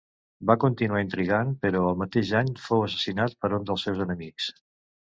Va 0.51 0.55
continuar 0.63 1.01
intrigant 1.05 1.53
però 1.67 1.83
el 1.91 2.01
mateix 2.05 2.35
any 2.43 2.51
fou 2.65 2.85
assassinat 2.89 3.39
per 3.45 3.55
un 3.61 3.71
dels 3.71 3.89
seus 3.91 4.07
enemics. 4.09 4.55